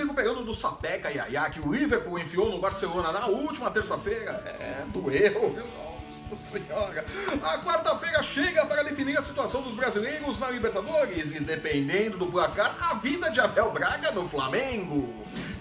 [0.00, 4.32] recuperando do sapeca Yaya que o Liverpool enfiou no Barcelona na última terça-feira.
[4.60, 5.66] É, doeu, viu?
[6.30, 7.04] Nossa senhora!
[7.42, 12.76] A quarta-feira chega para definir a situação dos brasileiros na Libertadores e, dependendo do placar,
[12.80, 15.12] a vida de Abel Braga no Flamengo.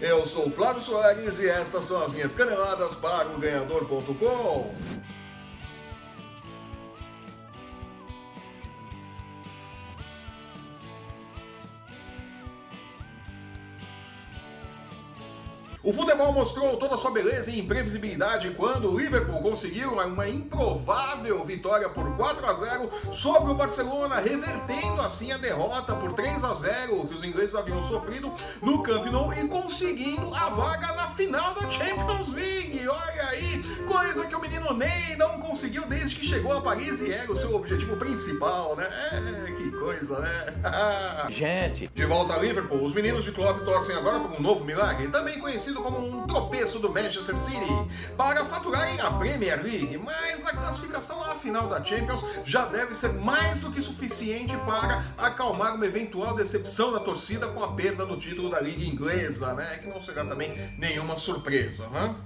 [0.00, 4.74] Eu sou o Flávio Soares e estas são as minhas caneladas para o Ganhador.com.
[15.88, 21.42] O futebol mostrou toda a sua beleza e imprevisibilidade quando o Liverpool conseguiu uma improvável
[21.46, 26.52] vitória por 4 a 0 sobre o Barcelona, revertendo assim a derrota por 3 a
[26.52, 31.54] 0 que os ingleses haviam sofrido no Camp Nou e conseguindo a vaga na final
[31.54, 32.77] da Champions League.
[34.74, 38.88] Ney não conseguiu desde que chegou a Paris e era o seu objetivo principal, né?
[39.12, 40.54] É, que coisa, né?
[41.28, 41.90] Gente.
[41.94, 45.38] De volta a Liverpool, os meninos de Klopp torcem agora por um novo milagre, também
[45.38, 51.22] conhecido como um tropeço do Manchester City para faturarem a Premier League, mas a classificação
[51.22, 56.34] à final da Champions já deve ser mais do que suficiente para acalmar uma eventual
[56.34, 59.78] decepção da torcida com a perda do título da Liga Inglesa, né?
[59.82, 62.16] Que não será também nenhuma surpresa, hein?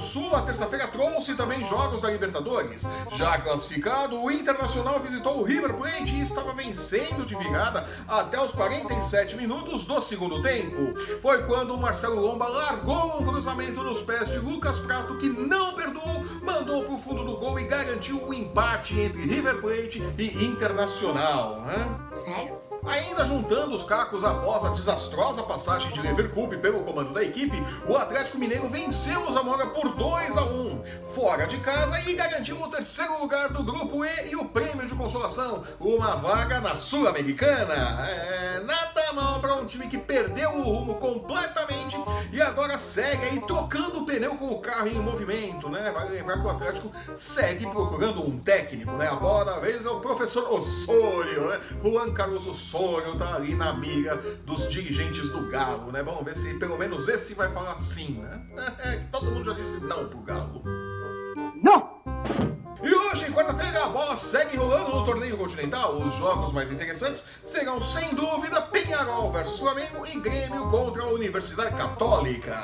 [0.00, 2.86] Do Sul, a terça-feira trouxe também jogos da Libertadores.
[3.12, 8.50] Já classificado, o Internacional visitou o River Plate e estava vencendo de virada até os
[8.52, 10.98] 47 minutos do segundo tempo.
[11.20, 15.74] Foi quando o Marcelo Lomba largou um cruzamento nos pés de Lucas Prato, que não
[15.74, 20.44] perdoou, mandou para o fundo do gol e garantiu o empate entre River Plate e
[20.44, 21.62] Internacional.
[22.10, 22.59] Sério?
[22.84, 27.56] Ainda juntando os cacos após a desastrosa passagem de Leverkusen pelo comando da equipe,
[27.86, 30.82] o Atlético Mineiro venceu o Zamora por 2 a 1
[31.14, 34.94] fora de casa e garantiu o terceiro lugar do grupo E e o prêmio de
[34.94, 37.74] consolação, uma vaga na Sul-Americana.
[38.08, 41.96] É, nada mal para um time que perdeu o rumo completamente
[42.32, 45.90] e agora segue aí trocando o pneu com o carro em movimento, né?
[45.90, 49.08] Vale lembrar que o Atlético segue procurando um técnico, né?
[49.08, 51.60] A bola da vez é o professor Osório, né?
[51.82, 56.02] Juan Carlos Osório tá ali na mira dos dirigentes do Galo, né?
[56.02, 58.40] Vamos ver se pelo menos esse vai falar sim, né?
[58.80, 60.62] É, todo mundo já disse não pro Galo.
[64.16, 65.94] Segue rolando no torneio continental.
[65.94, 71.76] Os jogos mais interessantes serão, sem dúvida, Penharol versus Flamengo e Grêmio contra a Universidade
[71.76, 72.58] Católica.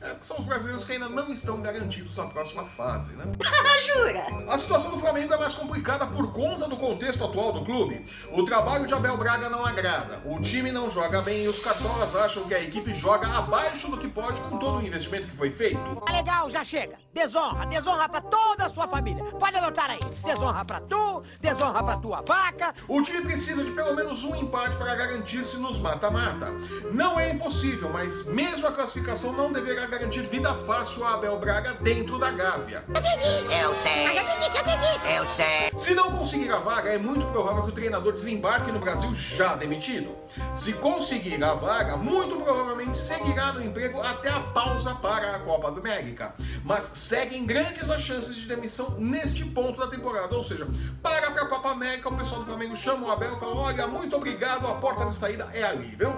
[0.00, 3.24] É, porque são os brasileiros que ainda não estão garantidos na próxima fase, né?
[3.86, 4.26] Jura?
[4.48, 8.06] A situação do Flamengo é mais complicada por conta do contexto atual do clube.
[8.32, 12.14] O trabalho de Abel Braga não agrada, o time não joga bem e os cartolas
[12.14, 15.50] acham que a equipe joga abaixo do que pode com todo o investimento que foi
[15.50, 15.78] feito.
[16.06, 16.96] Tá legal, já chega.
[17.12, 19.24] Desonra, desonra pra toda a sua família.
[19.24, 20.00] Pode anotar aí.
[20.24, 22.72] Desonra pra tu, desonra pra tua vaca.
[22.86, 26.52] O time precisa de pelo menos um empate para garantir-se nos mata-mata.
[26.92, 31.74] Não é impossível, mas mesmo a classificação não deverá garantir vida fácil a Abel Braga
[31.80, 32.84] dentro da Gávea.
[32.88, 33.54] Eu te disse.
[33.54, 34.04] Eu sei.
[34.04, 35.10] Mas eu te disse, eu te disse.
[35.10, 35.70] Eu sei.
[35.76, 39.54] Se não conseguir a vaga, é muito provável que o treinador desembarque no Brasil já
[39.54, 40.16] demitido.
[40.54, 45.70] Se conseguir a vaga, muito provavelmente seguirá no emprego até a pausa para a Copa
[45.70, 46.34] do América.
[46.64, 50.34] Mas seguem grandes as chances de demissão neste ponto da temporada.
[50.34, 50.66] Ou seja,
[51.02, 53.86] para para a Copa América, o pessoal do Flamengo chama o Abel e fala: Olha,
[53.86, 56.10] muito obrigado, a porta de saída é ali, viu?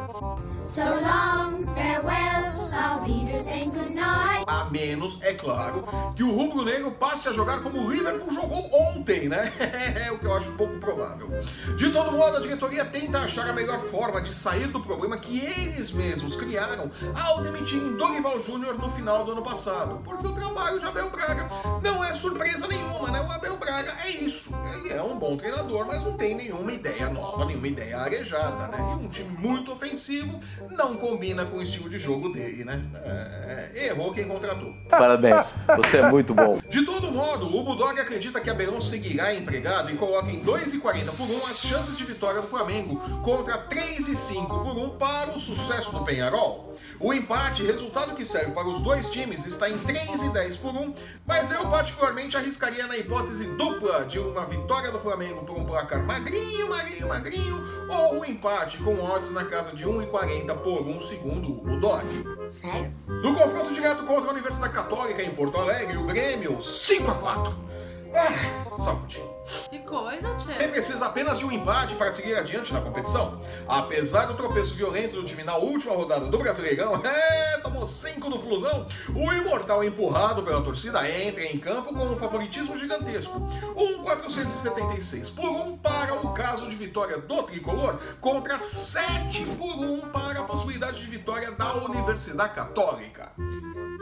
[0.71, 4.30] So long, farewell, our readers saying goodnight.
[4.51, 5.85] A menos, é claro,
[6.17, 9.53] que o Rubro Negro passe a jogar como o Liverpool jogou ontem, né?
[10.05, 11.31] É o que eu acho pouco provável.
[11.77, 15.39] De todo modo, a diretoria tenta achar a melhor forma de sair do problema que
[15.39, 20.01] eles mesmos criaram ao demitirem Dorival Júnior no final do ano passado.
[20.05, 21.49] Porque o trabalho de Abel Braga
[21.81, 23.21] não é surpresa nenhuma, né?
[23.21, 24.51] O Abel Braga é isso.
[24.75, 28.79] Ele é um bom treinador, mas não tem nenhuma ideia nova, nenhuma ideia arejada, né?
[28.79, 30.41] E um time muito ofensivo
[30.71, 32.83] não combina com o estilo de jogo dele, né?
[33.05, 34.75] É, errou quem contratou.
[34.89, 36.59] Parabéns, você é muito bom.
[36.69, 41.29] De todo modo, o Bulldog acredita que Abelão seguirá empregado e coloca em 2,40 por
[41.29, 46.03] 1 as chances de vitória do Flamengo contra 3,5 por 1 para o sucesso do
[46.05, 46.77] Penharol.
[47.03, 50.93] O empate, resultado que serve para os dois times, está em 3,10 por 1,
[51.27, 56.05] mas eu particularmente arriscaria na hipótese dupla de uma vitória do Flamengo por um placar
[56.05, 61.49] magrinho, magrinho, magrinho, ou um empate com odds na casa de 1,40 por 1 segundo
[61.49, 62.05] o Bulldog.
[62.51, 62.93] Sério?
[63.07, 67.80] No confronto direto contra a Universidade Católica em Porto Alegre, o Grêmio 5 a 4
[68.15, 69.23] Ah, saúde.
[69.69, 70.69] Que coisa, Tchê.
[70.69, 73.41] precisa apenas de um empate para seguir adiante na competição.
[73.69, 78.39] Apesar do tropeço violento do time na última rodada do Brasileirão, é, tomou 5 no
[78.39, 83.39] Flusão, o Imortal empurrado pela torcida entra em campo com um favoritismo gigantesco.
[83.77, 90.11] Um 476 por 1 para o caso de vitória do Tricolor contra 7 por 1
[90.11, 93.33] para a possibilidade de vitória da Universidade Católica.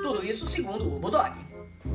[0.02, 1.32] Tudo isso segundo o Bulldog.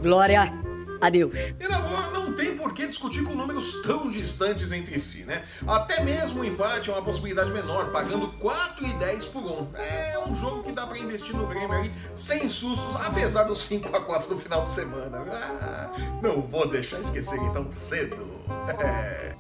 [0.02, 0.63] Glória
[1.04, 1.34] a Deus.
[1.60, 5.44] E na boa, não tem por que discutir com números tão distantes entre si, né?
[5.68, 9.76] Até mesmo o empate é uma possibilidade menor, pagando 4,10 por 1.
[9.76, 13.94] É um jogo que dá pra investir no Grêmio aí sem sustos, apesar dos 5
[13.94, 15.26] a 4 no final de semana.
[15.30, 15.92] Ah,
[16.22, 18.32] não vou deixar esquecerem tão cedo.
[18.80, 19.36] É.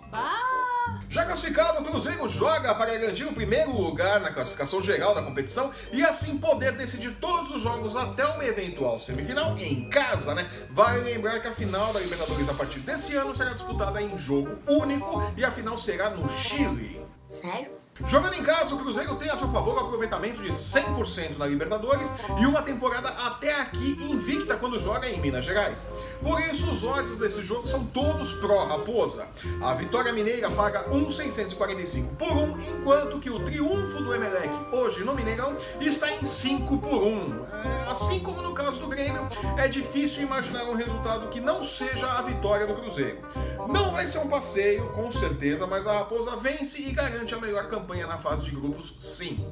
[1.10, 5.72] Já classificado, o Cruzeiro joga para garantir o primeiro lugar na classificação geral da competição
[5.92, 10.50] e assim poder decidir todos os jogos até uma eventual semifinal em casa, né?
[10.72, 14.58] Vale lembrar que a final da Libertadores a partir desse ano será disputada em jogo
[14.68, 17.06] único e a final será no Chile.
[17.28, 17.83] Sério?
[18.08, 22.12] Jogando em casa, o Cruzeiro tem a seu favor o aproveitamento de 100% na Libertadores
[22.42, 25.88] e uma temporada até aqui invicta quando joga em Minas Gerais.
[26.22, 29.28] Por isso, os odds desse jogo são todos pró-Raposa.
[29.62, 35.14] A Vitória Mineira paga 1,645 por 1, enquanto que o triunfo do Emelec, hoje no
[35.14, 37.46] Mineirão, está em 5 por 1.
[37.64, 42.12] É, assim como no caso do Grêmio, é difícil imaginar um resultado que não seja
[42.12, 43.20] a vitória do Cruzeiro.
[43.68, 47.70] Não vai ser um passeio, com certeza, mas a Raposa vence e garante a melhor
[47.70, 49.46] campanha na fase de grupos, sim.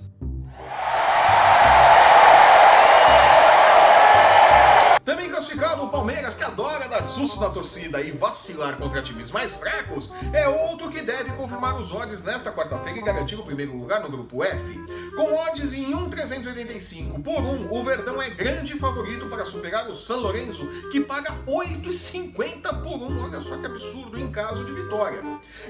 [5.06, 9.56] Também classificado, o Palmeiras, que adora dar susto na torcida e vacilar contra times mais
[9.56, 14.02] fracos, é outro que deve confirmar os odds nesta quarta-feira e garantir o primeiro lugar
[14.02, 14.80] no grupo F.
[15.16, 20.18] Com odds em 1,385 por 1, o Verdão é grande favorito para superar o San
[20.18, 23.24] Lorenzo, que paga 8,50 por 1.
[23.24, 25.22] Olha só que absurdo em caso de vitória.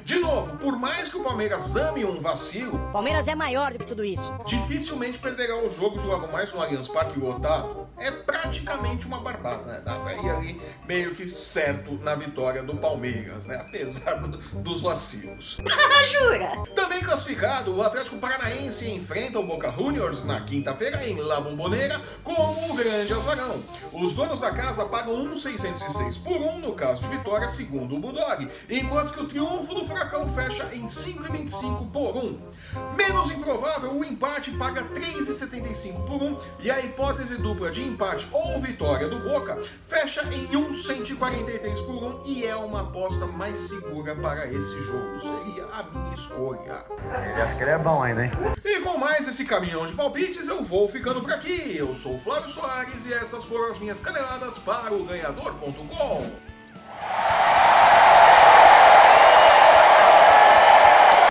[0.03, 3.85] De novo, por mais que o Palmeiras ame um vacilo, Palmeiras é maior do que
[3.85, 4.33] tudo isso.
[4.45, 7.87] dificilmente perderá o jogo de logo mais no Allianz Parque lotado.
[7.97, 9.81] É praticamente uma barbada, né?
[9.83, 13.55] Dá pra ir ali meio que certo na vitória do Palmeiras, né?
[13.57, 15.57] Apesar do- dos vacilos.
[16.11, 16.51] Jura?
[16.75, 22.71] Também classificado, o Atlético Paranaense enfrenta o Boca Juniors na quinta-feira em La Bombonera como
[22.71, 23.61] o grande azarão.
[23.93, 28.49] Os donos da casa pagam 1,606 por 1 no caso de vitória, segundo o Bulldog,
[28.69, 32.51] enquanto que o triunfo do Furacão fecha em 5,25 por 1.
[32.95, 38.59] Menos improvável, o empate paga 3,75 por 1 e a hipótese dupla de empate ou
[38.61, 39.59] vitória do Boca
[39.91, 45.19] fecha em 1,143 por 1 e é uma aposta mais segura para esse jogo.
[45.19, 46.85] Seria a minha escolha.
[46.89, 48.31] Ele acha que ele é bom ainda, hein?
[48.63, 51.75] E com mais esse caminhão de palpites, eu vou ficando por aqui.
[51.75, 56.31] Eu sou o Flávio Soares e essas foram as minhas caneladas para o ganhador.com.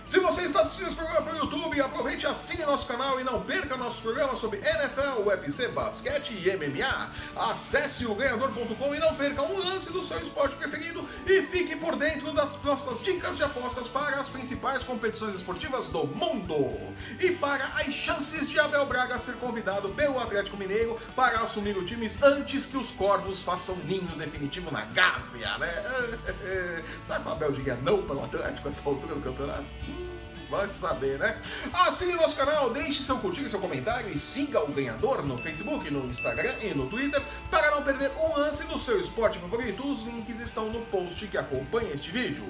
[0.05, 3.41] Se você está assistindo esse programa pelo YouTube, aproveite e assine nosso canal e não
[3.41, 3.70] perca
[4.01, 7.11] nossos programas sobre NFL, UFC, basquete e MMA.
[7.35, 11.95] Acesse o ganhador.com e não perca um lance do seu esporte preferido e fique por
[11.95, 16.93] dentro das nossas dicas de apostas para as principais competições esportivas do mundo.
[17.19, 21.85] E para as chances de Abel Braga ser convidado pelo Atlético Mineiro para assumir o
[21.85, 26.03] time antes que os corvos façam ninho definitivo na Gávea, né?
[27.03, 30.10] Sabe que o Abel diria não para o Atlético a altura do campeonato?
[30.51, 31.39] Vai saber, né?
[31.71, 36.05] Assine nosso canal, deixe seu curtir, seu comentário e siga o ganhador no Facebook, no
[36.07, 39.89] Instagram e no Twitter para não perder um lance do seu esporte favorito.
[39.89, 42.43] Os links estão no post que acompanha este vídeo.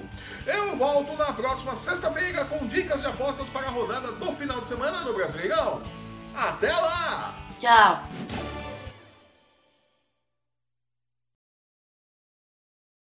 [0.48, 4.66] Eu volto na próxima sexta-feira com dicas de apostas para a rodada do final de
[4.66, 5.84] semana do Brasileirão.
[6.34, 7.36] Até lá!
[7.60, 8.51] Tchau.